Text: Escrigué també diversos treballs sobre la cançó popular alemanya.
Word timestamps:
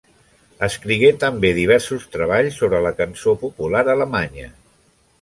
Escrigué 0.67 1.11
també 1.25 1.51
diversos 1.59 2.09
treballs 2.17 2.59
sobre 2.65 2.83
la 2.89 2.95
cançó 3.05 3.39
popular 3.47 3.87
alemanya. 3.99 4.53